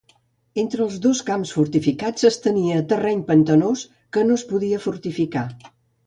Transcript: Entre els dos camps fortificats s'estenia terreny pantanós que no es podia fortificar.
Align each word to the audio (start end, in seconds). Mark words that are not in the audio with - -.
Entre 0.59 0.81
els 0.83 0.95
dos 1.01 1.19
camps 1.25 1.49
fortificats 1.57 2.25
s'estenia 2.25 2.79
terreny 2.93 3.21
pantanós 3.27 3.83
que 4.17 4.23
no 4.31 4.39
es 4.41 4.47
podia 4.53 4.81
fortificar. 4.87 5.45